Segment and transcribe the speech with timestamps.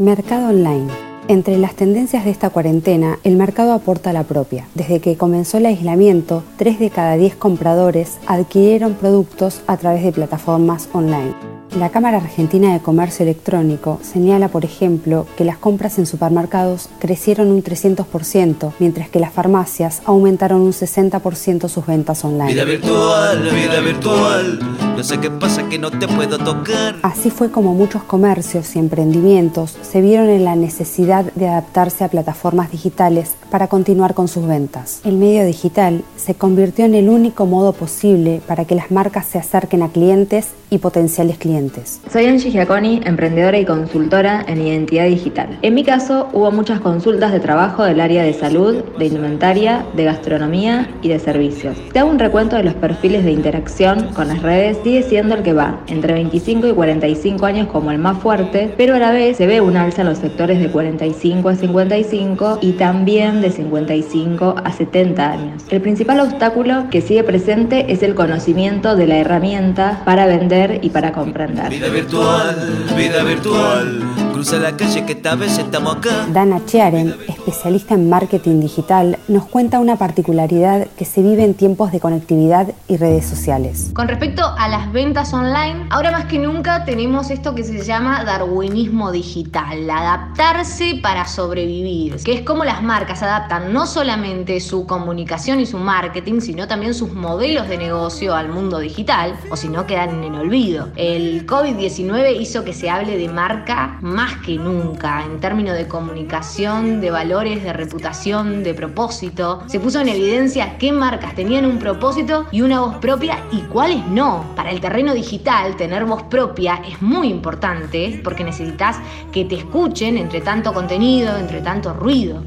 [0.00, 0.90] Mercado Online.
[1.28, 4.66] Entre las tendencias de esta cuarentena, el mercado aporta la propia.
[4.74, 10.12] Desde que comenzó el aislamiento, 3 de cada 10 compradores adquirieron productos a través de
[10.12, 11.34] plataformas online.
[11.78, 17.48] La Cámara Argentina de Comercio Electrónico señala, por ejemplo, que las compras en supermercados crecieron
[17.48, 22.54] un 300%, mientras que las farmacias aumentaron un 60% sus ventas online.
[22.54, 24.89] Vida virtual, vida virtual.
[25.00, 26.96] No sé qué pasa que no te puedo tocar.
[27.00, 32.08] Así fue como muchos comercios y emprendimientos se vieron en la necesidad de adaptarse a
[32.08, 35.00] plataformas digitales para continuar con sus ventas.
[35.04, 39.38] El medio digital se convirtió en el único modo posible para que las marcas se
[39.38, 42.00] acerquen a clientes y potenciales clientes.
[42.12, 45.58] Soy Angie Giaconi, emprendedora y consultora en identidad digital.
[45.62, 50.04] En mi caso, hubo muchas consultas de trabajo del área de salud, de indumentaria, de
[50.04, 51.76] gastronomía y de servicios.
[51.92, 55.44] Te hago un recuento de los perfiles de interacción con las redes, sigue siendo el
[55.44, 59.36] que va entre 25 y 45 años como el más fuerte, pero a la vez
[59.36, 64.56] se ve un alza en los sectores de 45 a 55 y también de 55
[64.64, 65.62] a 70 años.
[65.70, 70.90] El principal obstáculo que sigue presente es el conocimiento de la herramienta para vender y
[70.90, 71.70] para comprender.
[71.70, 72.56] Vida virtual,
[72.96, 74.29] vida virtual.
[74.40, 76.24] Cruza la calle que esta vez estamos acá.
[76.32, 81.92] Dana Chiaren, especialista en marketing digital, nos cuenta una particularidad que se vive en tiempos
[81.92, 83.90] de conectividad y redes sociales.
[83.92, 88.24] Con respecto a las ventas online, ahora más que nunca tenemos esto que se llama
[88.24, 95.60] darwinismo digital, adaptarse para sobrevivir, que es como las marcas adaptan no solamente su comunicación
[95.60, 99.84] y su marketing, sino también sus modelos de negocio al mundo digital, o si no
[99.84, 100.88] quedan en el olvido.
[100.96, 107.00] El COVID-19 hizo que se hable de marca más que nunca en términos de comunicación,
[107.00, 109.62] de valores, de reputación, de propósito.
[109.66, 114.06] Se puso en evidencia qué marcas tenían un propósito y una voz propia y cuáles
[114.06, 114.44] no.
[114.56, 118.96] Para el terreno digital, tener voz propia es muy importante porque necesitas
[119.32, 122.42] que te escuchen entre tanto contenido, entre tanto ruido.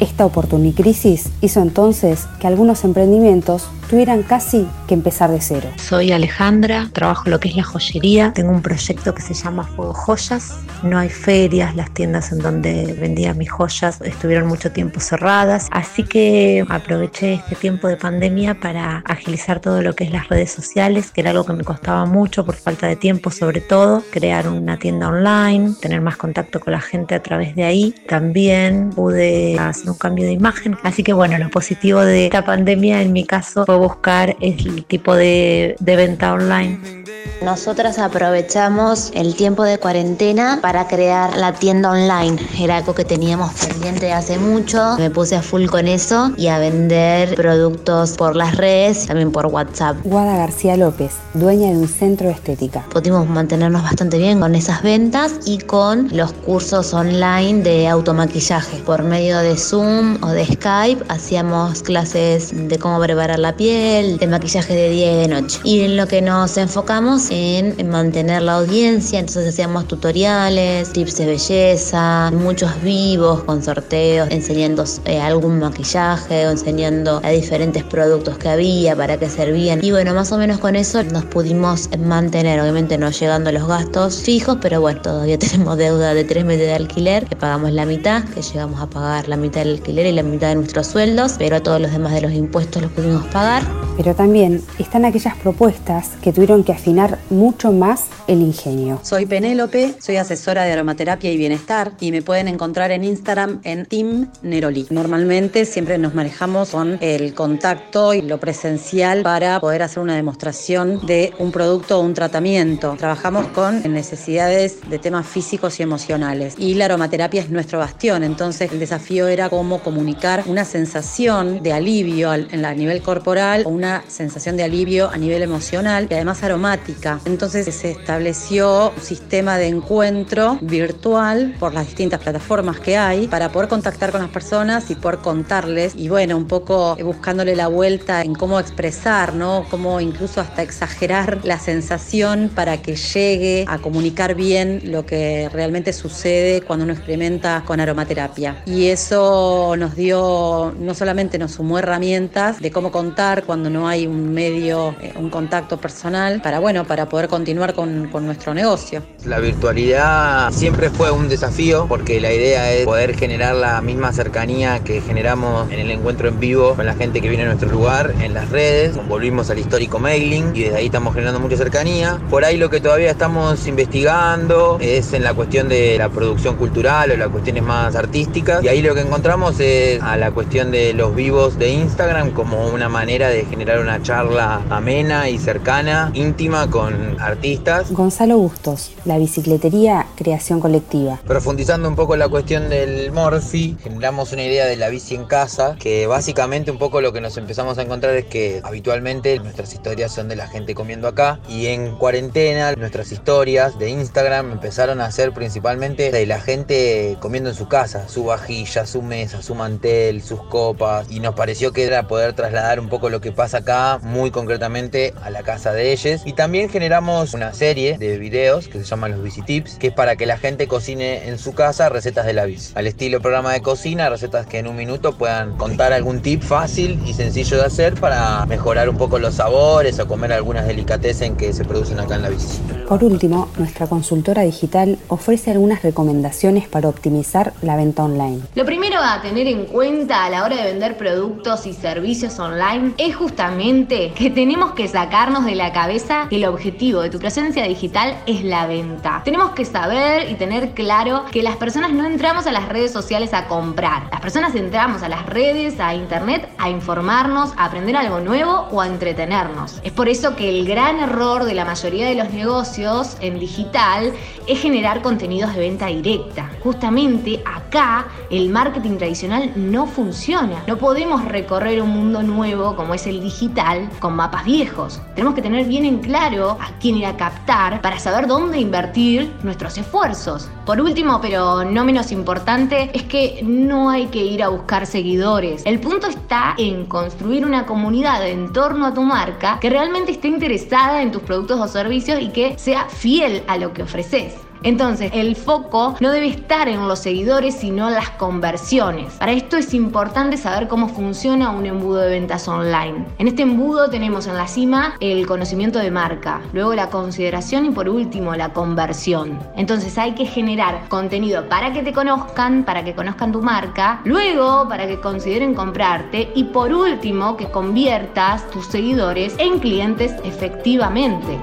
[0.00, 5.68] Esta oportunicrisis hizo entonces que algunos emprendimientos tuvieran casi que empezar de cero.
[5.76, 9.92] Soy Alejandra, trabajo lo que es la joyería, tengo un proyecto que se llama Fuego
[9.92, 15.68] Joyas, no hay ferias, las tiendas en donde vendía mis joyas estuvieron mucho tiempo cerradas,
[15.70, 20.50] así que aproveché este tiempo de pandemia para agilizar todo lo que es las redes
[20.50, 24.48] sociales, que era algo que me costaba mucho por falta de tiempo sobre todo, crear
[24.48, 29.58] una tienda online, tener más contacto con la gente a través de ahí, también pude
[29.58, 33.26] hacer un cambio de imagen, así que bueno, lo positivo de esta pandemia en mi
[33.26, 37.01] caso fue buscar el tipo de, de venta online.
[37.42, 42.36] Nosotras aprovechamos el tiempo de cuarentena para crear la tienda online.
[42.58, 44.96] Era algo que teníamos pendiente hace mucho.
[44.96, 49.46] Me puse a full con eso y a vender productos por las redes, también por
[49.46, 49.96] WhatsApp.
[50.04, 52.84] Guada García López, dueña de un centro de estética.
[52.92, 58.78] Pudimos mantenernos bastante bien con esas ventas y con los cursos online de automaquillaje.
[58.78, 64.26] Por medio de Zoom o de Skype hacíamos clases de cómo preparar la piel, de
[64.28, 65.60] maquillaje de día y de noche.
[65.64, 71.26] Y en lo que nos enfocamos en, mantener la audiencia, entonces hacíamos tutoriales, tips de
[71.26, 78.48] belleza, muchos vivos con sorteos, enseñando eh, algún maquillaje o enseñando a diferentes productos que
[78.48, 79.84] había, para qué servían.
[79.84, 83.68] Y bueno, más o menos con eso nos pudimos mantener, obviamente no llegando a los
[83.68, 87.84] gastos fijos, pero bueno, todavía tenemos deuda de tres meses de alquiler, que pagamos la
[87.84, 91.34] mitad, que llegamos a pagar la mitad del alquiler y la mitad de nuestros sueldos,
[91.36, 93.62] pero todos los demás de los impuestos los pudimos pagar.
[93.98, 99.00] Pero también están aquellas propuestas que tuvieron que afinar mucho más el ingenio.
[99.02, 103.86] Soy Penélope, soy asesora de aromaterapia y bienestar y me pueden encontrar en Instagram en
[103.86, 104.86] Team Neroli.
[104.90, 111.04] Normalmente siempre nos manejamos con el contacto y lo presencial para poder hacer una demostración
[111.06, 112.94] de un producto o un tratamiento.
[112.98, 118.72] Trabajamos con necesidades de temas físicos y emocionales y la aromaterapia es nuestro bastión, entonces
[118.72, 122.36] el desafío era cómo comunicar una sensación de alivio a
[122.74, 123.32] nivel corporal
[123.64, 126.91] una sensación de alivio a nivel emocional y además aromática.
[127.24, 133.50] Entonces se estableció un sistema de encuentro virtual por las distintas plataformas que hay para
[133.50, 138.22] poder contactar con las personas y poder contarles y bueno, un poco buscándole la vuelta
[138.22, 139.66] en cómo expresar, ¿no?
[139.70, 145.92] Cómo incluso hasta exagerar la sensación para que llegue a comunicar bien lo que realmente
[145.92, 148.62] sucede cuando uno experimenta con aromaterapia.
[148.66, 154.06] Y eso nos dio, no solamente nos sumó herramientas de cómo contar cuando no hay
[154.06, 159.02] un medio, eh, un contacto personal, para bueno, para poder continuar con, con nuestro negocio.
[159.24, 164.80] La virtualidad siempre fue un desafío porque la idea es poder generar la misma cercanía
[164.80, 168.14] que generamos en el encuentro en vivo con la gente que viene a nuestro lugar
[168.20, 168.96] en las redes.
[169.08, 172.18] Volvimos al histórico mailing y desde ahí estamos generando mucha cercanía.
[172.30, 177.10] Por ahí lo que todavía estamos investigando es en la cuestión de la producción cultural
[177.10, 178.62] o las cuestiones más artísticas.
[178.64, 182.68] Y ahí lo que encontramos es a la cuestión de los vivos de Instagram como
[182.68, 187.92] una manera de generar una charla amena y cercana, íntima con artistas.
[187.92, 191.20] Gonzalo Bustos, la bicicletería Creación Colectiva.
[191.26, 195.76] Profundizando un poco la cuestión del Morphy, generamos una idea de la bici en casa,
[195.78, 200.12] que básicamente un poco lo que nos empezamos a encontrar es que habitualmente nuestras historias
[200.12, 205.12] son de la gente comiendo acá y en cuarentena nuestras historias de Instagram empezaron a
[205.12, 210.22] ser principalmente de la gente comiendo en su casa, su vajilla, su mesa, su mantel,
[210.22, 214.00] sus copas y nos pareció que era poder trasladar un poco lo que pasa acá
[214.02, 218.78] muy concretamente a la casa de ellos y también generamos una serie de videos que
[218.78, 221.88] se llaman los Bici Tips que es para que la gente cocine en su casa
[221.88, 225.56] recetas de la bici al estilo programa de cocina recetas que en un minuto puedan
[225.56, 230.06] contar algún tip fácil y sencillo de hacer para mejorar un poco los sabores o
[230.06, 232.60] comer algunas delicatessen que se producen acá en la bici.
[232.88, 238.40] Por último, nuestra consultora digital ofrece algunas recomendaciones para optimizar la venta online.
[238.54, 242.92] Lo primero a tener en cuenta a la hora de vender productos y servicios online
[242.98, 247.64] es justamente que tenemos que sacarnos de la cabeza que el objetivo de tu presencia
[247.64, 249.22] digital es la venta.
[249.24, 253.34] Tenemos que saber y tener claro que las personas no entramos a las redes sociales
[253.34, 254.08] a comprar.
[254.10, 258.80] Las personas entramos a las redes, a internet, a informarnos, a aprender algo nuevo o
[258.80, 259.80] a entretenernos.
[259.82, 264.12] Es por eso que el gran error de la mayoría de los negocios en digital
[264.46, 266.50] es generar contenidos de venta directa.
[266.62, 270.62] Justamente acá el marketing tradicional no funciona.
[270.66, 275.00] No podemos recorrer un mundo nuevo como es el digital con mapas viejos.
[275.14, 275.98] Tenemos que tener bien en
[276.40, 280.48] a quién ir a captar para saber dónde invertir nuestros esfuerzos.
[280.64, 285.62] Por último, pero no menos importante, es que no hay que ir a buscar seguidores.
[285.66, 290.28] El punto está en construir una comunidad en torno a tu marca que realmente esté
[290.28, 294.34] interesada en tus productos o servicios y que sea fiel a lo que ofreces.
[294.62, 299.12] Entonces, el foco no debe estar en los seguidores, sino en las conversiones.
[299.14, 303.06] Para esto es importante saber cómo funciona un embudo de ventas online.
[303.18, 307.70] En este embudo tenemos en la cima el conocimiento de marca, luego la consideración y
[307.70, 309.38] por último la conversión.
[309.56, 314.68] Entonces hay que generar contenido para que te conozcan, para que conozcan tu marca, luego
[314.68, 321.38] para que consideren comprarte y por último que conviertas tus seguidores en clientes efectivamente.